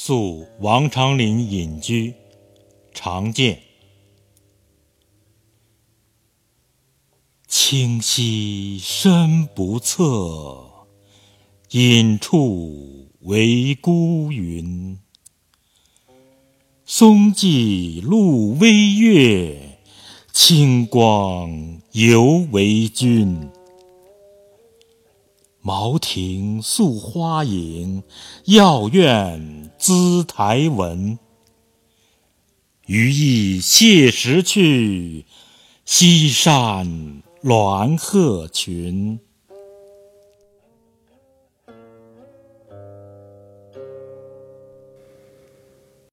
[0.00, 2.14] 宿王昌龄隐居，
[2.94, 3.60] 常见。
[7.48, 10.86] 清溪深不测，
[11.72, 14.96] 隐处为孤云。
[16.84, 19.80] 松际露微月，
[20.32, 23.50] 清光犹为君。
[25.60, 28.04] 茅亭宿花影，
[28.44, 31.18] 药院资台文。
[32.86, 35.24] 余亦谢时去，
[35.84, 39.20] 西山鸾鹤群。